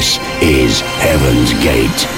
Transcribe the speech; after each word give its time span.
This 0.00 0.16
is 0.40 0.80
Heaven's 0.80 1.52
Gate. 1.62 2.08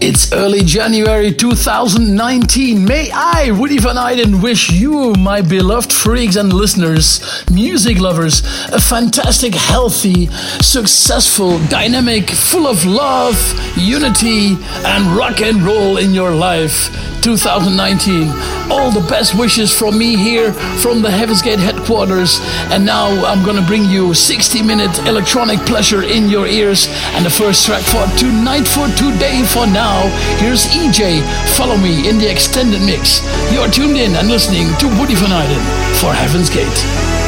It's 0.00 0.32
early 0.32 0.60
January 0.60 1.34
2019. 1.34 2.84
May 2.84 3.10
I, 3.10 3.50
Woody 3.50 3.78
Van 3.78 3.98
Eyden, 3.98 4.40
wish 4.40 4.70
you, 4.70 5.14
my 5.14 5.42
beloved 5.42 5.92
freaks 5.92 6.36
and 6.36 6.52
listeners, 6.52 7.44
music 7.50 7.98
lovers, 7.98 8.42
a 8.72 8.80
fantastic, 8.80 9.52
healthy, 9.52 10.26
successful, 10.62 11.58
dynamic, 11.66 12.30
full 12.30 12.68
of 12.68 12.84
love, 12.86 13.36
unity, 13.76 14.56
and 14.86 15.16
rock 15.16 15.40
and 15.40 15.60
roll 15.62 15.96
in 15.96 16.14
your 16.14 16.30
life. 16.30 16.88
2019. 17.22 18.28
All 18.70 18.90
the 18.90 19.06
best 19.08 19.34
wishes 19.38 19.72
from 19.72 19.98
me 19.98 20.16
here 20.16 20.52
from 20.82 21.02
the 21.02 21.10
Heaven's 21.10 21.42
Gate 21.42 21.58
headquarters. 21.58 22.40
And 22.70 22.84
now 22.84 23.08
I'm 23.24 23.44
gonna 23.44 23.66
bring 23.66 23.84
you 23.84 24.14
60 24.14 24.62
minute 24.62 24.98
electronic 25.06 25.60
pleasure 25.60 26.02
in 26.02 26.28
your 26.28 26.46
ears. 26.46 26.88
And 27.14 27.24
the 27.24 27.30
first 27.30 27.66
track 27.66 27.82
for 27.82 28.06
tonight, 28.18 28.66
for 28.66 28.88
today, 28.96 29.42
for 29.44 29.66
now, 29.66 30.08
here's 30.38 30.66
EJ. 30.66 31.22
Follow 31.56 31.76
me 31.76 32.08
in 32.08 32.18
the 32.18 32.30
extended 32.30 32.80
mix. 32.82 33.20
You're 33.52 33.68
tuned 33.68 33.96
in 33.96 34.16
and 34.16 34.28
listening 34.28 34.68
to 34.78 34.86
Woody 34.98 35.14
Van 35.14 35.32
Eyden 35.32 35.62
for 36.00 36.12
Heaven's 36.12 36.50
Gate. 36.50 37.19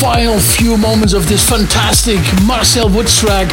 Final 0.00 0.38
few 0.40 0.76
moments 0.76 1.12
of 1.12 1.28
this 1.28 1.48
fantastic 1.48 2.18
Marcel 2.44 2.88
Woods 2.88 3.16
track, 3.18 3.50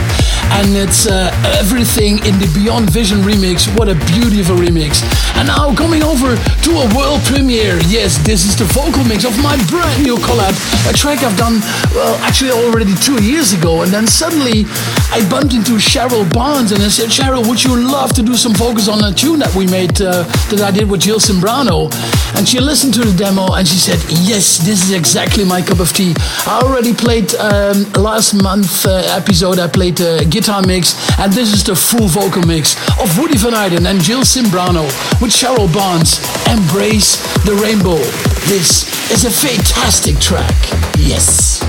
and 0.58 0.76
it's 0.76 1.06
uh, 1.06 1.30
everything 1.60 2.18
in 2.26 2.40
the 2.40 2.50
Beyond 2.56 2.90
Vision 2.90 3.20
remix. 3.20 3.68
What 3.78 3.90
a 3.90 3.96
beautiful 4.10 4.56
remix! 4.56 5.04
And 5.36 5.48
now 5.48 5.74
coming 5.76 6.04
over 6.04 6.36
to 6.36 6.72
a 6.72 6.88
world 6.96 7.22
premiere. 7.30 7.80
Yes, 7.88 8.18
this 8.26 8.46
is 8.46 8.56
the 8.58 8.66
vocal 8.74 9.04
mix 9.04 9.24
of 9.24 9.38
my 9.44 9.56
brand 9.70 10.04
new 10.04 10.18
collab, 10.18 10.56
a 10.90 10.94
track 10.94 11.22
I've 11.24 11.38
done 11.38 11.60
well 11.94 12.16
actually 12.26 12.52
already 12.52 12.96
two 12.96 13.22
years 13.24 13.54
ago, 13.54 13.84
and 13.84 13.92
then 13.92 14.08
suddenly 14.08 14.66
I 15.12 15.26
bumped 15.30 15.54
into 15.54 15.78
Cheryl 15.78 16.26
Barnes 16.34 16.72
and 16.72 16.82
I 16.82 16.90
said, 16.90 17.10
Cheryl, 17.10 17.48
would 17.48 17.64
you 17.64 17.76
love 17.76 18.14
to 18.14 18.24
do 18.24 18.36
some 18.36 18.54
vocals 18.54 18.88
on 18.88 19.04
a 19.04 19.14
tune 19.14 19.40
that 19.40 19.54
we 19.54 19.68
made 19.68 20.02
uh, 20.02 20.24
that 20.50 20.62
I 20.62 20.72
did 20.72 20.90
with 20.90 21.02
Jill 21.02 21.20
Simbrano? 21.20 21.92
And 22.36 22.48
she 22.48 22.60
listened 22.60 22.94
to 22.96 23.02
the 23.02 23.16
demo 23.18 23.54
and 23.54 23.68
she 23.68 23.76
said, 23.76 24.00
yes, 24.10 24.58
this 24.58 24.84
is 24.84 24.92
exactly 24.92 25.44
my 25.46 25.62
cup 25.62 25.80
of 25.80 25.92
tea. 25.94 26.14
I 26.48 26.62
already 26.63 26.94
played 26.94 27.33
um, 27.36 27.83
last 27.94 28.33
month 28.33 28.86
uh, 28.86 29.04
episode, 29.07 29.60
I 29.60 29.68
played 29.68 30.00
a 30.01 30.25
guitar 30.25 30.62
mix, 30.66 30.95
and 31.19 31.31
this 31.31 31.54
is 31.54 31.63
the 31.63 31.75
full 31.75 32.07
vocal 32.07 32.44
mix 32.44 32.75
of 33.00 33.18
Woody 33.18 33.38
Van 33.38 33.54
Eyden 33.54 33.86
and 33.86 34.01
Jill 34.01 34.22
Simbrano 34.22 34.83
with 35.22 35.31
Cheryl 35.31 35.72
Barnes. 35.74 36.19
Embrace 36.48 37.22
the 37.45 37.54
Rainbow. 37.62 37.98
This 38.48 38.83
is 39.12 39.25
a 39.25 39.31
fantastic 39.31 40.19
track. 40.19 40.56
Yes. 40.98 41.61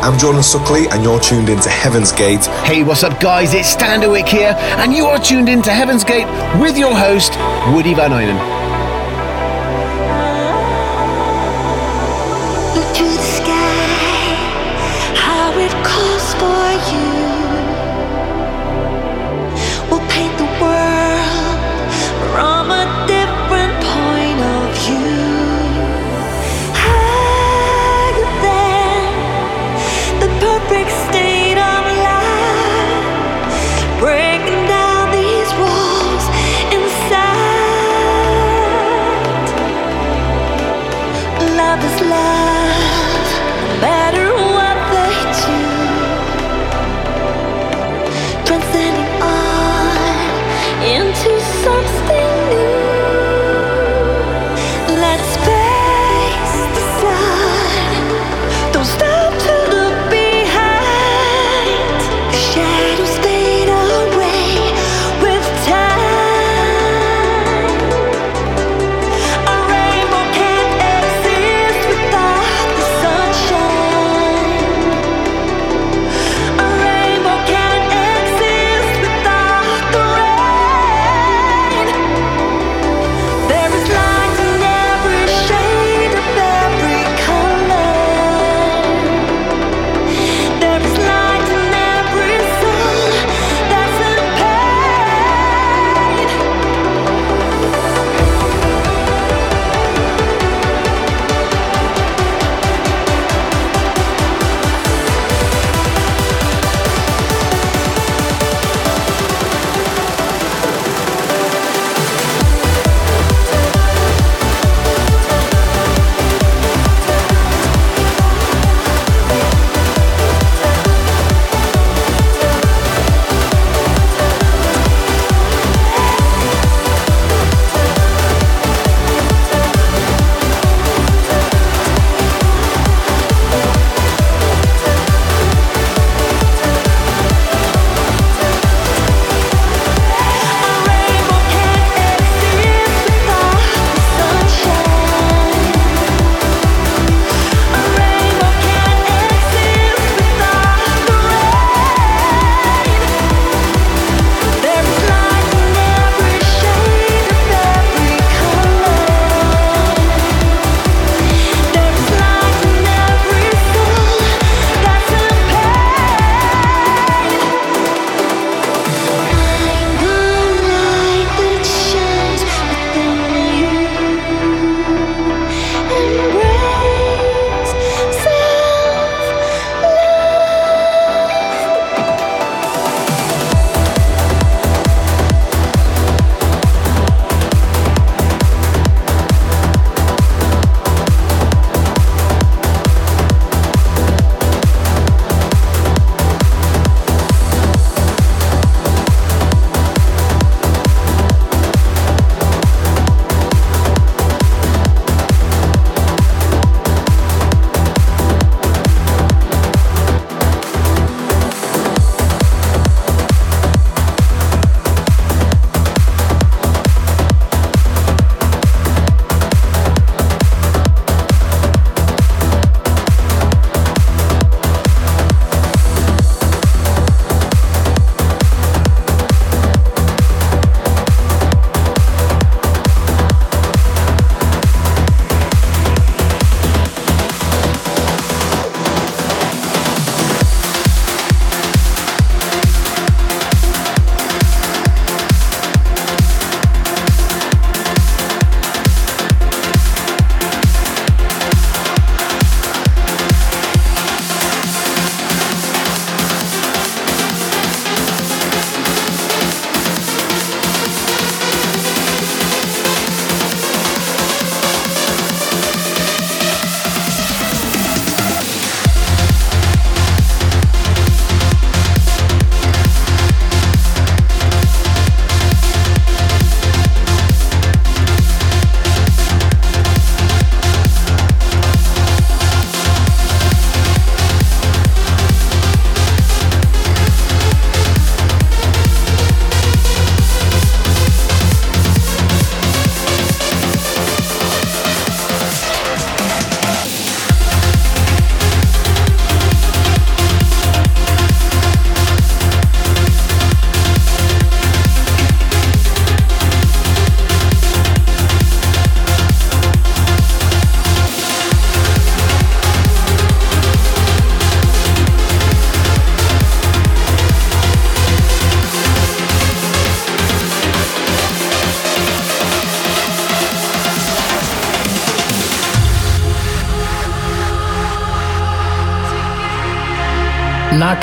I'm 0.00 0.18
Jordan 0.18 0.42
Suckley, 0.42 0.86
and 0.90 1.02
you're 1.04 1.20
tuned 1.20 1.48
into 1.48 1.68
Heaven's 1.68 2.12
Gate. 2.12 2.46
Hey, 2.64 2.82
what's 2.82 3.02
up, 3.02 3.20
guys? 3.20 3.52
It's 3.54 3.74
Standerwick 3.74 4.26
here, 4.28 4.54
and 4.78 4.92
you 4.92 5.06
are 5.06 5.18
tuned 5.18 5.48
into 5.48 5.70
Heaven's 5.70 6.04
Gate 6.04 6.26
with 6.60 6.78
your 6.78 6.94
host, 6.94 7.32
Woody 7.74 7.94
Van 7.94 8.12
Eyden. 8.12 8.61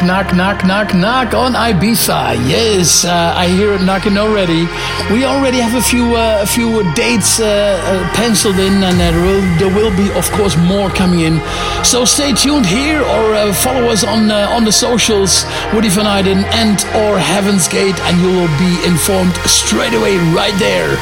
Knock, 0.04 0.36
knock, 0.36 0.66
knock, 0.66 0.94
knock, 0.94 1.34
on 1.34 1.54
Ibiza. 1.54 2.36
Yes, 2.48 3.06
uh, 3.06 3.34
I 3.36 3.48
hear 3.48 3.74
it 3.74 3.82
knocking 3.82 4.18
already. 4.18 4.68
We 5.12 5.26
already 5.26 5.58
have 5.58 5.76
a 5.76 5.82
few 5.82 6.16
uh, 6.16 6.40
a 6.42 6.46
few 6.46 6.84
dates 6.94 7.40
uh, 7.40 7.46
uh, 7.46 8.16
penciled 8.16 8.60
in, 8.60 8.84
and 8.84 9.00
there 9.00 9.20
will, 9.22 9.42
there 9.58 9.74
will 9.74 9.96
be, 9.96 10.12
of 10.18 10.30
course, 10.32 10.56
more 10.58 10.90
coming 10.90 11.22
in. 11.22 11.42
So 11.84 12.06
stay 12.06 12.34
tuned 12.34 12.66
here 12.66 13.02
or 13.02 13.34
uh, 13.34 13.54
follow 13.54 13.90
us 13.90 14.04
on 14.04 14.32
on 14.32 14.64
the 14.64 14.72
socials, 14.72 15.46
Woody 15.74 15.90
Van 15.90 16.08
Eyden 16.08 16.46
and 16.56 16.78
or 16.96 17.20
Heaven's 17.20 17.68
Gate, 17.68 18.00
and 18.08 18.20
you 18.22 18.30
will 18.30 18.54
be 18.58 18.74
informed 18.86 19.36
straight 19.46 19.94
away 19.94 20.18
right 20.34 20.58
there. 20.60 20.98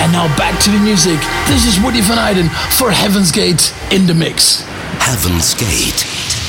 And 0.00 0.12
now 0.12 0.26
back 0.36 0.58
to 0.64 0.70
the 0.70 0.78
music. 0.78 1.20
This 1.48 1.66
is 1.66 1.82
Woody 1.82 2.00
Van 2.00 2.18
Eyden 2.18 2.48
for 2.78 2.90
Heaven's 2.90 3.32
Gate 3.32 3.74
in 3.90 4.06
the 4.06 4.14
mix. 4.14 4.62
Heaven's 4.98 5.54
Gate. 5.54 6.39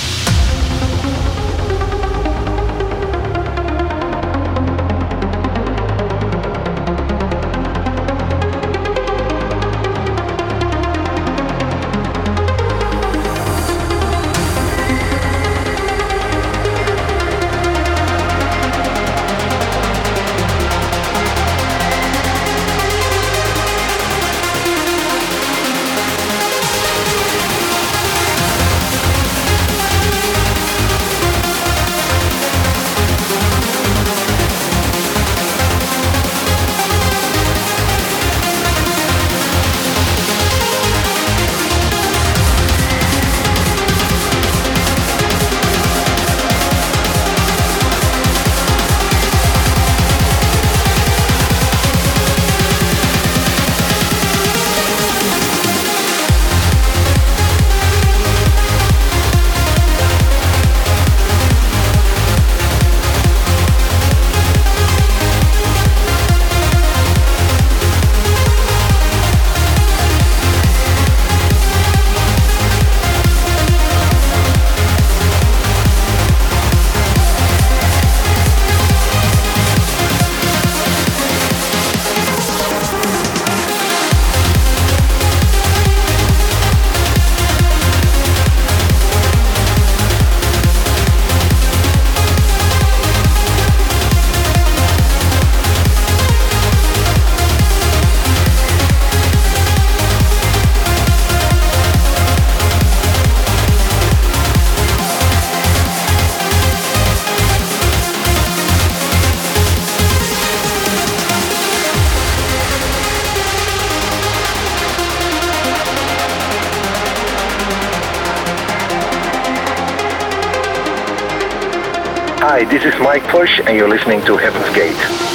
This 122.72 122.86
is 122.86 122.98
Mike 123.02 123.24
Push, 123.24 123.60
and 123.60 123.76
you're 123.76 123.90
listening 123.90 124.24
to 124.24 124.38
Heaven's 124.38 124.74
Gate. 124.74 125.31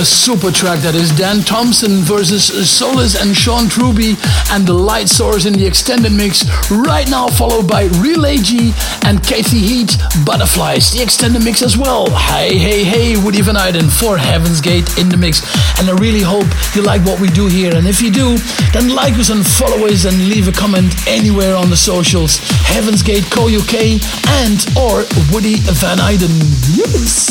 A 0.00 0.04
super 0.04 0.50
track 0.50 0.80
that 0.80 0.94
is. 0.94 1.12
Dan 1.12 1.44
Thompson 1.44 2.00
versus 2.00 2.48
Solis 2.48 3.20
and 3.20 3.36
Sean 3.36 3.68
Truby 3.68 4.16
and 4.48 4.64
the 4.64 4.72
Light 4.72 5.10
Source 5.10 5.44
in 5.44 5.52
the 5.52 5.66
extended 5.66 6.10
mix. 6.10 6.48
Right 6.70 7.04
now, 7.10 7.28
followed 7.28 7.68
by 7.68 7.84
Relay 8.00 8.38
G 8.38 8.72
and 9.04 9.22
Kathy 9.22 9.60
Heat, 9.60 10.00
Butterflies, 10.24 10.92
the 10.92 11.02
extended 11.02 11.44
mix 11.44 11.60
as 11.60 11.76
well. 11.76 12.08
Hey, 12.08 12.56
hey, 12.56 12.82
hey, 12.82 13.22
Woody 13.22 13.42
Van 13.42 13.58
Eyden 13.58 13.90
for 13.90 14.16
Heaven's 14.16 14.62
Gate 14.62 14.88
in 14.96 15.10
the 15.10 15.18
mix. 15.18 15.44
And 15.76 15.90
I 15.90 15.92
really 16.00 16.24
hope 16.24 16.48
you 16.74 16.80
like 16.80 17.04
what 17.04 17.20
we 17.20 17.28
do 17.28 17.48
here. 17.48 17.76
And 17.76 17.86
if 17.86 18.00
you 18.00 18.10
do, 18.10 18.38
then 18.72 18.88
like 18.88 19.20
us 19.20 19.28
and 19.28 19.44
follow 19.44 19.84
us 19.84 20.06
and 20.06 20.16
leave 20.32 20.48
a 20.48 20.52
comment 20.52 20.96
anywhere 21.08 21.54
on 21.54 21.68
the 21.68 21.76
socials. 21.76 22.38
Heaven's 22.64 23.02
Gate 23.02 23.28
Co 23.28 23.52
UK 23.52 24.00
and 24.40 24.64
or 24.80 25.04
Woody 25.28 25.60
Van 25.76 26.00
Eyden. 26.00 26.32
Yes. 26.72 27.29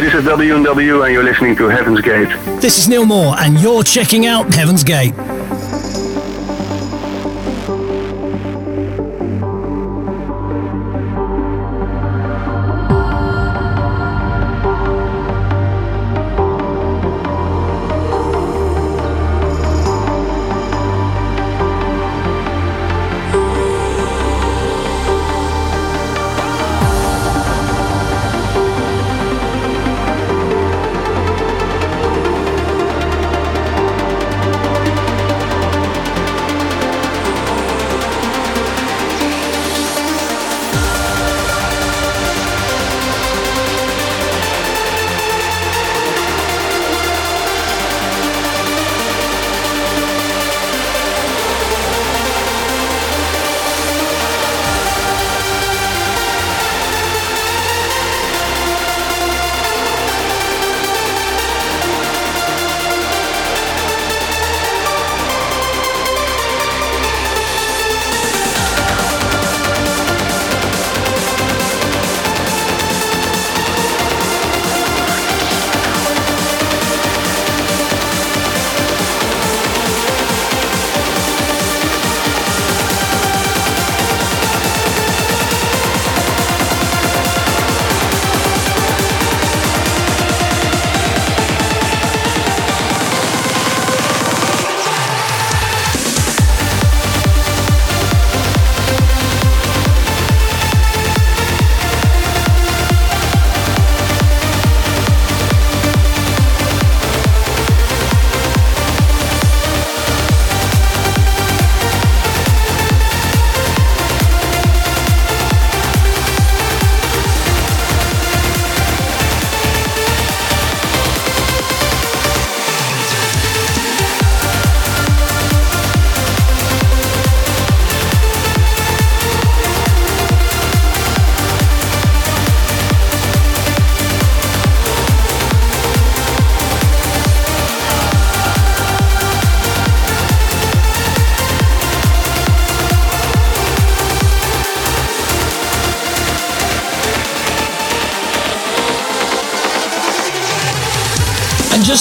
Hey, 0.00 0.06
this 0.06 0.14
is 0.14 0.24
W&W 0.24 1.02
and 1.02 1.12
you're 1.12 1.22
listening 1.22 1.54
to 1.56 1.68
Heaven's 1.68 2.00
Gate. 2.00 2.30
This 2.62 2.78
is 2.78 2.88
Neil 2.88 3.04
Moore 3.04 3.34
and 3.38 3.60
you're 3.60 3.82
checking 3.82 4.24
out 4.24 4.54
Heaven's 4.54 4.82
Gate. 4.82 5.12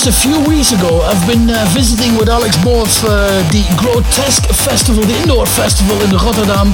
A 0.09 0.11
few 0.11 0.41
weeks 0.49 0.71
ago, 0.71 1.01
I've 1.05 1.21
been 1.27 1.51
uh, 1.51 1.69
visiting 1.69 2.17
with 2.17 2.29
Alex 2.29 2.57
Morph 2.65 3.05
uh, 3.05 3.45
the 3.53 3.61
Grotesque 3.77 4.49
Festival, 4.49 5.03
the 5.03 5.13
indoor 5.21 5.45
festival 5.45 6.01
in 6.01 6.09
Rotterdam. 6.09 6.73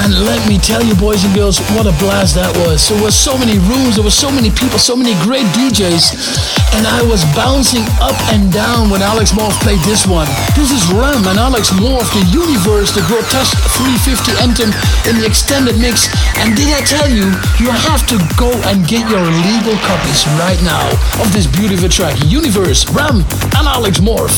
And 0.00 0.24
let 0.24 0.40
me 0.48 0.56
tell 0.56 0.82
you, 0.82 0.94
boys 0.94 1.22
and 1.22 1.34
girls, 1.34 1.60
what 1.76 1.84
a 1.84 1.92
blast 2.00 2.34
that 2.36 2.48
was. 2.64 2.88
There 2.88 3.02
were 3.02 3.10
so 3.10 3.36
many 3.36 3.58
rooms, 3.68 3.96
there 3.96 4.04
were 4.04 4.14
so 4.14 4.32
many 4.32 4.48
people, 4.48 4.78
so 4.78 4.96
many 4.96 5.12
great 5.20 5.44
DJs 5.52 6.61
and 6.74 6.86
I 6.86 7.02
was 7.02 7.24
bouncing 7.36 7.84
up 8.00 8.16
and 8.32 8.52
down 8.52 8.90
when 8.90 9.02
Alex 9.02 9.32
Morph 9.32 9.56
played 9.60 9.80
this 9.80 10.06
one. 10.06 10.28
This 10.56 10.72
is 10.72 10.82
Ram 10.92 11.26
and 11.28 11.38
Alex 11.38 11.70
Morph, 11.70 12.08
the 12.12 12.24
Universe, 12.32 12.92
the 12.92 13.04
Grotesque 13.08 13.56
350 13.76 14.32
anthem 14.40 14.70
in 15.08 15.20
the 15.20 15.26
extended 15.26 15.78
mix. 15.78 16.08
And 16.40 16.56
did 16.56 16.72
I 16.72 16.80
tell 16.84 17.08
you, 17.08 17.28
you 17.60 17.68
have 17.70 18.06
to 18.08 18.16
go 18.36 18.50
and 18.70 18.86
get 18.88 19.04
your 19.08 19.24
legal 19.24 19.76
copies 19.84 20.26
right 20.40 20.60
now 20.64 20.86
of 21.20 21.32
this 21.32 21.46
beautiful 21.46 21.88
track, 21.88 22.16
Universe, 22.24 22.88
Ram 22.90 23.20
and 23.58 23.66
Alex 23.68 24.00
Morph 24.00 24.36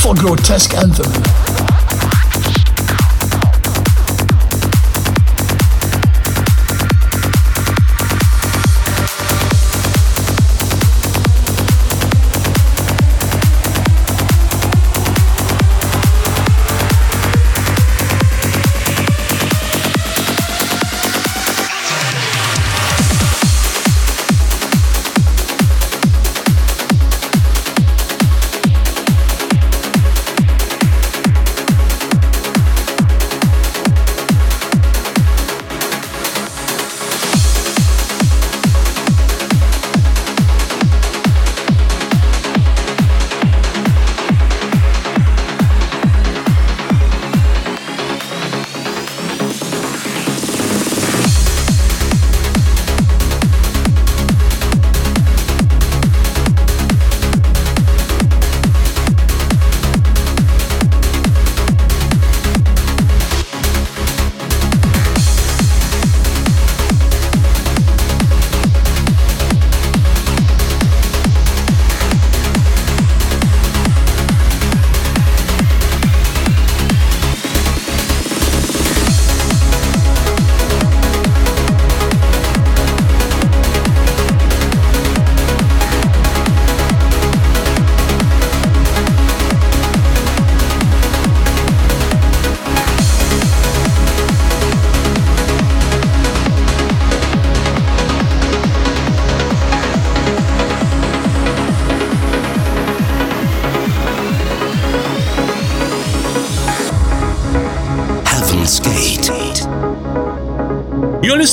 for 0.00 0.14
Grotesque 0.14 0.74
Anthem. 0.74 1.43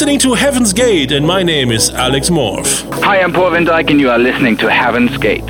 Listening 0.02 0.18
to 0.18 0.34
Heaven's 0.34 0.74
Gate, 0.74 1.12
and 1.12 1.28
my 1.28 1.44
name 1.44 1.70
is 1.70 1.92
Alex 1.92 2.32
Morph. 2.32 2.92
Hi, 3.04 3.22
I'm 3.22 3.32
Paul 3.32 3.52
Van 3.52 3.64
Dyk, 3.64 3.92
and 3.92 4.02
you 4.02 4.10
are 4.10 4.18
listening 4.18 4.58
to 4.58 4.68
Heaven's 4.68 5.16
Gate. 5.20 5.44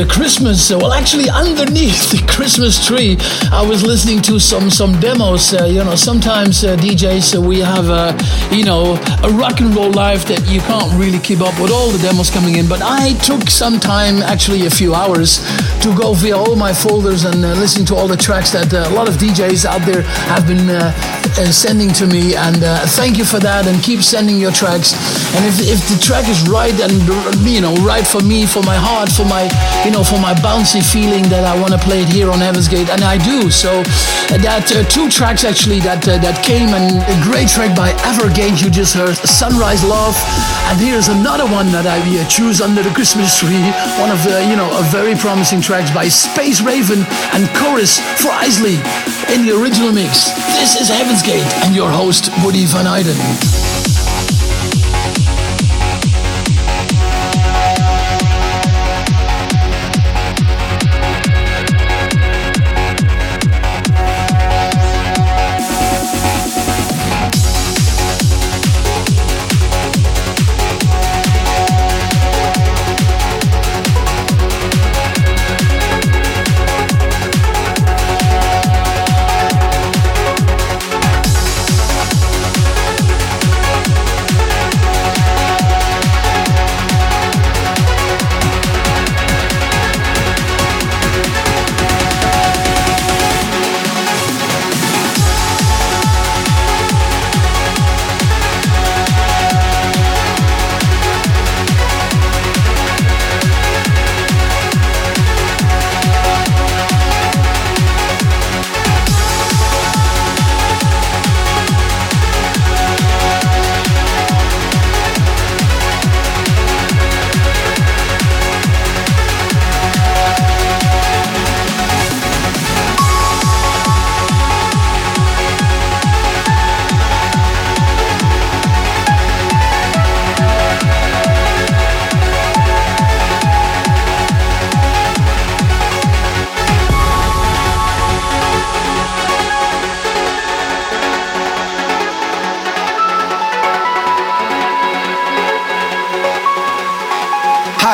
The, 0.00 0.06
Christmas, 0.06 0.70
uh, 0.70 0.78
well, 0.78 0.92
actually, 0.92 1.28
underneath 1.28 2.10
the 2.10 2.24
Christmas 2.26 2.84
tree, 2.84 3.16
I 3.52 3.64
was 3.66 3.82
listening 3.82 4.22
to 4.22 4.38
some 4.38 4.70
some 4.70 4.98
demos. 5.00 5.52
Uh, 5.52 5.64
you 5.64 5.84
know, 5.84 5.94
sometimes 5.94 6.64
uh, 6.64 6.76
DJs, 6.76 7.36
uh, 7.36 7.40
we 7.40 7.60
have 7.60 7.88
a, 7.88 8.16
you 8.54 8.64
know, 8.64 8.96
a 9.22 9.30
rock 9.30 9.60
and 9.60 9.74
roll 9.74 9.90
life 9.90 10.24
that 10.26 10.40
you 10.48 10.60
can't 10.60 10.92
really 10.98 11.18
keep 11.18 11.40
up 11.40 11.58
with 11.60 11.70
all 11.70 11.90
the 11.90 11.98
demos 11.98 12.30
coming 12.30 12.56
in. 12.56 12.68
But 12.68 12.80
I 12.82 13.14
took 13.20 13.50
some 13.50 13.78
time, 13.78 14.22
actually, 14.22 14.66
a 14.66 14.70
few 14.70 14.94
hours, 14.94 15.40
to 15.82 15.94
go 15.96 16.14
via 16.14 16.36
all 16.36 16.56
my 16.56 16.72
folders 16.72 17.24
and 17.24 17.44
uh, 17.44 17.52
listen 17.54 17.84
to 17.86 17.94
all 17.94 18.08
the 18.08 18.16
tracks 18.16 18.50
that 18.52 18.72
uh, 18.72 18.88
a 18.88 18.92
lot 18.94 19.08
of 19.08 19.14
DJs 19.16 19.64
out 19.64 19.84
there 19.84 20.02
have 20.32 20.46
been 20.46 20.68
sending 21.52 21.92
to 22.00 22.06
me. 22.06 22.36
And 22.36 22.56
thank 22.96 23.18
you 23.18 23.24
for 23.24 23.38
that. 23.40 23.66
And 23.66 23.82
keep 23.82 24.00
sending 24.00 24.38
your 24.38 24.52
tracks. 24.52 24.94
And 25.36 25.44
if, 25.44 25.60
if 25.60 25.80
the 25.92 26.00
track 26.00 26.28
is 26.28 26.48
right 26.48 26.74
and, 26.80 26.94
you 27.44 27.60
know, 27.60 27.74
right 27.84 28.06
for 28.06 28.22
me, 28.22 28.46
for 28.46 28.62
my 28.62 28.76
heart, 28.76 29.10
for 29.10 29.24
my, 29.24 29.44
you 29.84 29.89
know, 29.90 30.04
for 30.04 30.18
my 30.18 30.34
bouncy 30.34 30.82
feeling 30.82 31.24
that 31.30 31.44
I 31.44 31.58
want 31.60 31.72
to 31.72 31.80
play 31.80 32.02
it 32.02 32.08
here 32.08 32.30
on 32.30 32.38
Heaven's 32.38 32.68
Gate, 32.68 32.90
and 32.90 33.02
I 33.02 33.18
do. 33.18 33.50
So 33.50 33.82
that 34.38 34.66
uh, 34.70 34.84
two 34.86 35.08
tracks 35.10 35.42
actually 35.44 35.80
that 35.80 36.06
uh, 36.06 36.18
that 36.22 36.42
came, 36.44 36.70
and 36.76 37.02
a 37.02 37.16
great 37.24 37.48
track 37.48 37.74
by 37.74 37.92
Evergate 38.06 38.62
you 38.62 38.70
just 38.70 38.94
heard, 38.94 39.16
Sunrise 39.26 39.82
Love, 39.82 40.14
and 40.70 40.78
here's 40.78 41.08
another 41.08 41.46
one 41.46 41.72
that 41.72 41.86
I 41.86 41.98
uh, 41.98 42.26
choose 42.28 42.60
under 42.60 42.82
the 42.82 42.92
Christmas 42.92 43.38
tree. 43.38 43.62
One 43.98 44.10
of 44.10 44.22
the, 44.22 44.44
you 44.46 44.56
know, 44.56 44.68
a 44.78 44.84
very 44.90 45.14
promising 45.14 45.60
tracks 45.60 45.90
by 45.90 46.08
Space 46.08 46.60
Raven 46.60 47.02
and 47.34 47.48
Chorus 47.56 47.98
for 48.20 48.30
Isley 48.30 48.78
in 49.34 49.46
the 49.46 49.54
original 49.56 49.92
mix. 49.92 50.30
This 50.58 50.78
is 50.78 50.88
Heaven's 50.88 51.22
Gate, 51.22 51.46
and 51.66 51.74
your 51.74 51.90
host 51.90 52.30
Woody 52.44 52.66
Van 52.66 52.86
Eyden. 52.86 53.69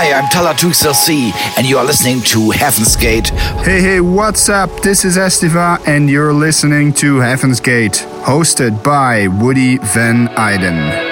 Hi, 0.08 0.12
I'm 0.12 0.26
Talla 0.26 0.52
2XLC, 0.52 1.32
and 1.58 1.66
you 1.66 1.78
are 1.78 1.84
listening 1.84 2.20
to 2.26 2.52
Heaven's 2.52 2.94
Gate. 2.94 3.30
Hey, 3.66 3.80
hey, 3.80 4.00
what's 4.00 4.48
up? 4.48 4.70
This 4.80 5.04
is 5.04 5.16
Estiva, 5.16 5.84
and 5.84 6.08
you're 6.08 6.32
listening 6.32 6.92
to 6.94 7.16
Heaven's 7.16 7.58
Gate, 7.58 8.06
hosted 8.22 8.84
by 8.84 9.26
Woody 9.26 9.78
Van 9.78 10.28
Eyden. 10.38 11.05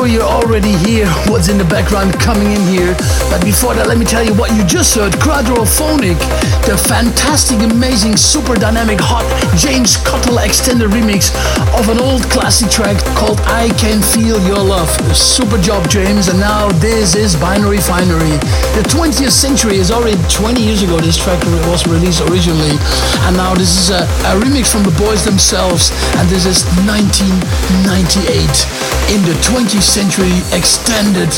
Sure 0.00 0.08
you 0.08 0.22
already 0.22 0.72
hear 0.88 1.04
what's 1.28 1.50
in 1.50 1.58
the 1.58 1.68
background 1.68 2.16
coming 2.16 2.52
in 2.56 2.62
here. 2.72 2.96
But 3.28 3.44
before 3.44 3.76
that, 3.76 3.84
let 3.84 3.98
me 4.00 4.08
tell 4.08 4.24
you 4.24 4.32
what 4.32 4.48
you 4.56 4.64
just 4.64 4.96
heard. 4.96 5.12
Quadrophonic, 5.20 6.16
the 6.64 6.72
fantastic, 6.72 7.60
amazing, 7.60 8.16
super 8.16 8.56
dynamic, 8.56 8.96
hot 8.96 9.28
James 9.60 10.00
Cottle 10.00 10.40
extended 10.40 10.88
remix 10.88 11.28
of 11.76 11.92
an 11.92 12.00
old 12.00 12.24
classic 12.32 12.72
track 12.72 12.96
called 13.12 13.44
I 13.44 13.68
Can 13.76 14.00
Feel 14.00 14.40
Your 14.48 14.64
Love. 14.64 14.88
Super 15.12 15.60
job, 15.60 15.84
James. 15.92 16.32
And 16.32 16.40
now 16.40 16.72
this 16.80 17.12
is 17.12 17.36
Binary 17.36 17.84
Finary. 17.84 18.40
The 18.72 18.88
20th 18.88 19.36
century 19.36 19.76
is 19.76 19.92
already 19.92 20.16
20 20.32 20.64
years 20.64 20.80
ago 20.80 20.96
this 20.96 21.20
track 21.20 21.44
was 21.68 21.84
released 21.84 22.24
originally. 22.32 22.80
And 23.28 23.36
now 23.36 23.52
this 23.52 23.76
is 23.76 23.92
a, 23.92 24.08
a 24.32 24.40
remix 24.40 24.72
from 24.72 24.80
the 24.80 24.96
boys 24.96 25.28
themselves. 25.28 25.92
And 26.16 26.24
this 26.32 26.48
is 26.48 26.64
1998 26.88 28.80
in 29.12 29.20
the 29.28 29.36
20th 29.44 29.89
century 29.90 30.30
extended 30.56 31.28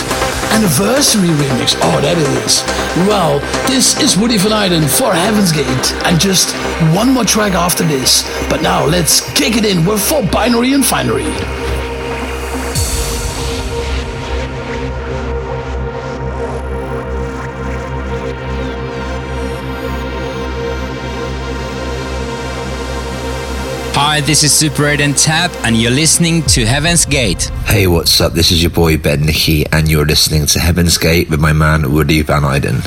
anniversary 0.53 1.31
remix. 1.41 1.75
Oh, 1.81 2.01
that 2.03 2.19
is. 2.19 2.63
Well, 3.09 3.41
this 3.67 3.99
is 3.99 4.15
Woody 4.15 4.37
Van 4.37 4.53
Eyden 4.53 4.89
for 4.89 5.15
Heaven's 5.15 5.53
Gate, 5.53 5.93
and 6.05 6.21
just 6.21 6.55
one 6.95 7.15
more 7.15 7.25
track 7.25 7.55
after 7.55 7.83
this. 7.83 8.29
But 8.51 8.61
now 8.61 8.85
let's 8.85 9.33
kick 9.33 9.57
it 9.57 9.65
in 9.65 9.87
with 9.87 10.07
for 10.07 10.23
Binary 10.23 10.75
and 10.75 10.85
Finary. 10.85 11.62
Hi, 24.13 24.21
this 24.21 24.45
is 24.45 24.53
Super 24.53 24.89
8 24.89 25.01
and 25.01 25.17
Tab, 25.17 25.51
and 25.65 25.75
you're 25.75 25.91
listening 25.91 26.43
to 26.43 26.67
Heaven's 26.67 27.07
Gate. 27.07 27.45
Hey, 27.65 27.87
what's 27.87 28.21
up? 28.21 28.35
This 28.35 28.53
is 28.53 28.61
your 28.61 28.71
boy 28.71 28.99
Ben 28.99 29.23
Nicky, 29.23 29.65
and 29.73 29.91
you're 29.91 30.05
listening 30.05 30.45
to 30.49 30.61
Heaven's 30.61 30.99
Gate 30.99 31.31
with 31.31 31.41
my 31.41 31.55
man 31.55 31.91
Woody 31.91 32.21
Van 32.21 32.45
Eyden. 32.45 32.83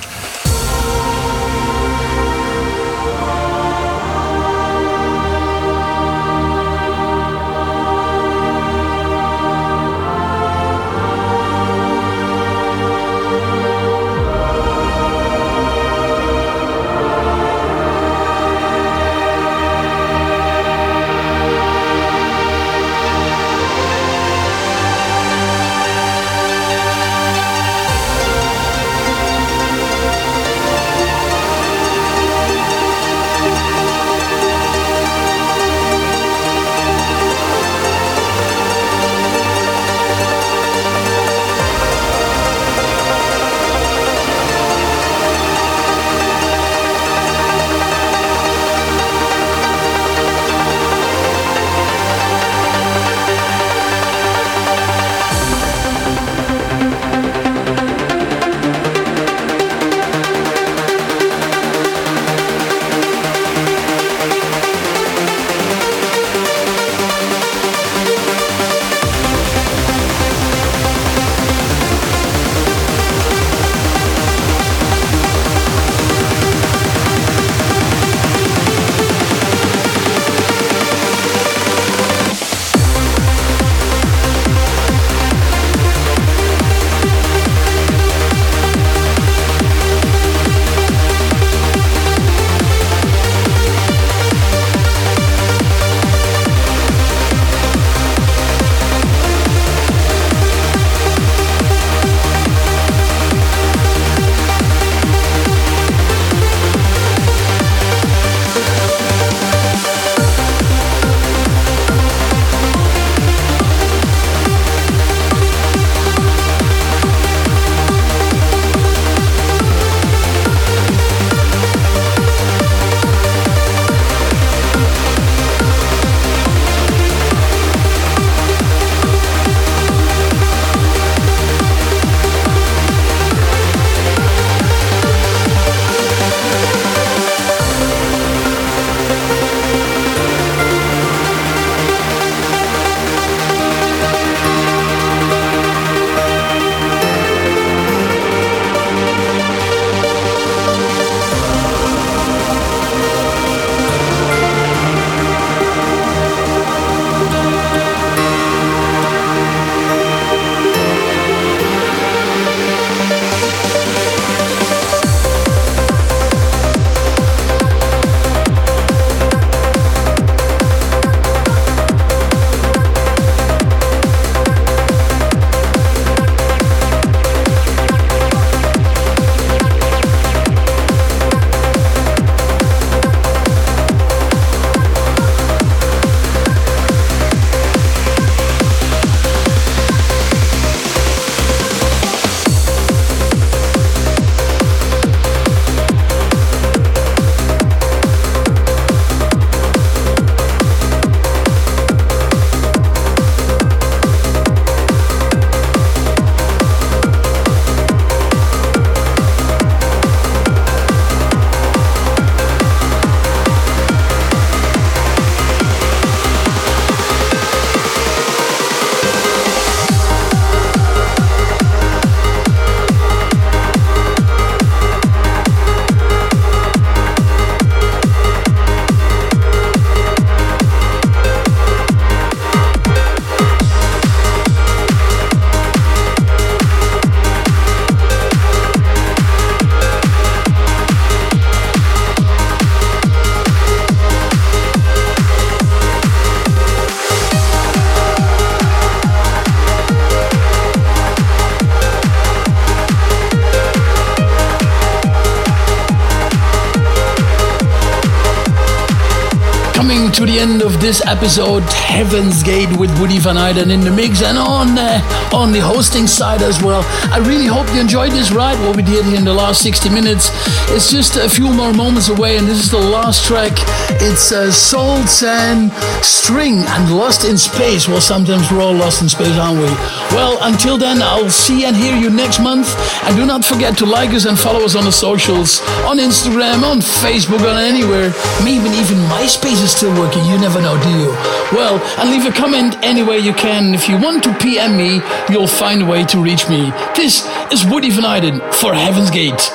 This 260.86 261.04
episode, 261.08 261.64
Heaven's 261.64 262.44
Gate 262.44 262.70
with 262.78 262.92
Woody 263.00 263.18
Van 263.18 263.38
Eyden 263.38 263.72
in 263.72 263.80
the 263.80 263.90
mix 263.90 264.22
and 264.22 264.38
on 264.38 264.78
uh, 264.78 265.02
on 265.34 265.52
the 265.52 265.58
hosting 265.58 266.06
side 266.06 266.44
as 266.44 266.62
well. 266.62 266.84
I 267.12 267.18
really 267.26 267.48
hope 267.48 267.68
you 267.74 267.82
enjoyed 267.82 268.12
this 268.12 268.32
ride. 268.32 268.60
What 268.68 268.76
we 268.78 268.84
did 268.84 269.12
in 269.12 269.26
the 269.26 269.34
last 269.34 269.64
60 269.64 269.90
minutes. 269.90 270.30
It's 270.70 270.92
just 270.92 271.16
a 271.16 271.28
few 271.28 271.52
more 271.52 271.74
moments 271.74 272.10
away, 272.10 272.38
and 272.38 272.48
this 272.48 272.60
is 272.60 272.70
the 272.70 272.78
last 272.78 273.26
track. 273.26 273.54
It's 274.00 274.32
uh, 274.32 274.52
Salts 274.52 275.24
and 275.24 275.72
String 276.06 276.60
and 276.60 276.96
Lost 276.96 277.26
in 277.26 277.36
Space. 277.36 277.88
Well, 277.88 278.00
sometimes 278.00 278.52
we're 278.52 278.62
all 278.62 278.76
lost 278.76 279.02
in 279.02 279.10
space, 279.10 279.38
aren't 279.40 279.58
we? 279.58 279.72
Well, 280.14 280.38
until 280.42 280.78
then, 280.78 281.02
I'll 281.02 281.32
see 281.32 281.66
and 281.66 281.76
hear 281.76 281.96
you 281.96 282.12
next 282.12 282.40
month. 282.40 282.70
And 283.06 283.16
do 283.16 283.26
not 283.26 283.44
forget 283.44 283.76
to 283.80 283.88
like 283.88 284.12
us 284.12 284.26
and 284.26 284.38
follow 284.38 284.64
us 284.64 284.76
on 284.76 284.86
the 284.86 284.92
socials, 284.92 285.62
on 285.90 285.98
Instagram, 285.98 286.62
on 286.62 286.78
Facebook, 286.78 287.42
on 287.42 287.58
anywhere. 287.58 288.14
Maybe 288.44 288.70
even 288.78 288.98
MySpace 289.10 289.64
is 289.64 289.72
still 289.72 289.94
working. 290.00 290.24
You 290.26 290.38
never 290.38 290.62
know, 290.62 290.75
do 290.84 290.90
you? 290.90 291.08
Well, 291.52 291.80
and 292.00 292.10
leave 292.12 292.26
a 292.26 292.32
comment 292.32 292.76
anywhere 292.84 293.18
you 293.18 293.34
can. 293.34 293.74
If 293.74 293.88
you 293.88 294.00
want 294.00 294.24
to 294.24 294.34
PM 294.36 294.78
me, 294.78 295.02
you'll 295.30 295.48
find 295.48 295.82
a 295.82 295.86
way 295.86 296.04
to 296.06 296.20
reach 296.20 296.48
me. 296.50 296.72
This 296.96 297.28
is 297.52 297.66
Woody 297.66 297.90
Van 297.90 298.06
Eyden 298.06 298.40
for 298.54 298.74
Heaven's 298.74 299.12
Gate. 299.12 299.52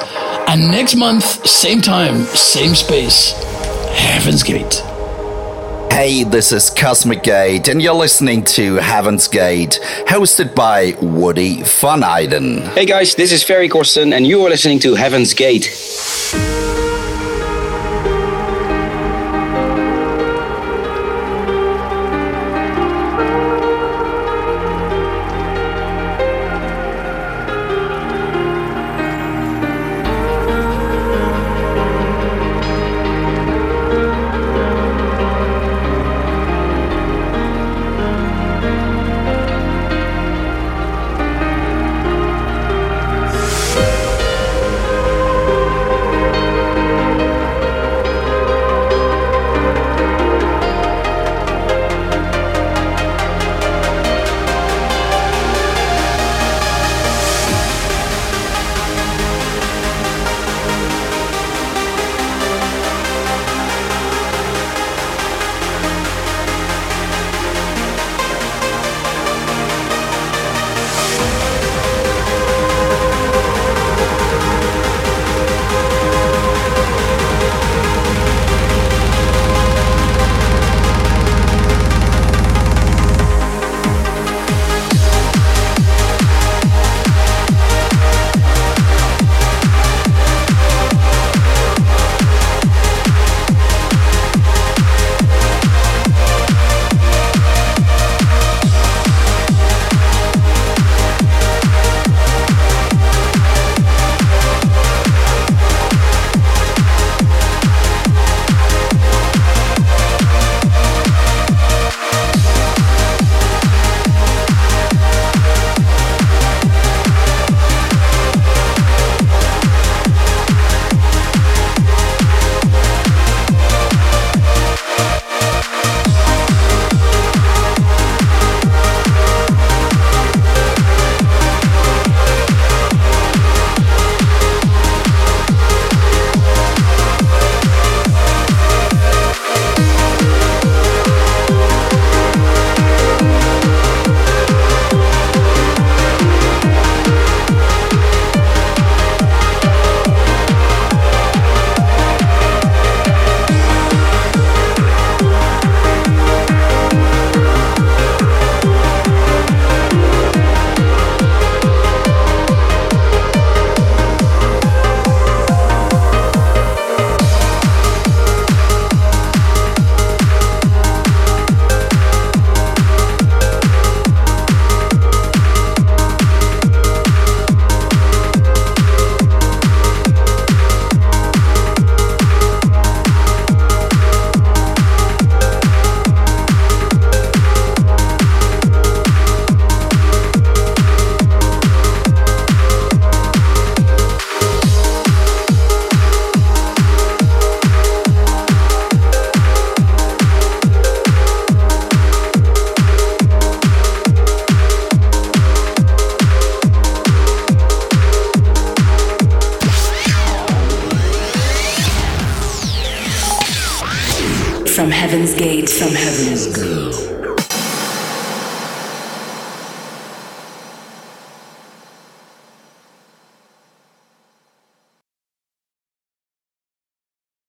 And 0.48 0.70
next 0.70 0.96
month, 0.96 1.24
same 1.46 1.80
time, 1.80 2.24
same 2.24 2.74
space, 2.74 3.32
Heaven's 3.92 4.42
Gate. 4.42 4.82
Hey, 5.92 6.24
this 6.24 6.50
is 6.50 6.70
Cosmic 6.70 7.22
Gate, 7.22 7.68
and 7.68 7.82
you're 7.82 7.92
listening 7.92 8.42
to 8.44 8.76
Heaven's 8.76 9.28
Gate, 9.28 9.80
hosted 10.06 10.54
by 10.54 10.94
Woody 11.02 11.62
Van 11.62 12.02
Eyden. 12.02 12.62
Hey 12.62 12.86
guys, 12.86 13.14
this 13.14 13.32
is 13.32 13.42
Ferry 13.42 13.68
Corsten, 13.68 14.14
and 14.14 14.26
you 14.26 14.40
are 14.46 14.48
listening 14.48 14.78
to 14.78 14.94
Heaven's 14.94 15.34
Gate. 15.34 15.66
From 15.66 15.70
Heaven's 15.70 15.88
Gate, 15.90 16.38
from 16.38 16.40
Heaven's 16.40 16.64
Gate. 16.64 16.69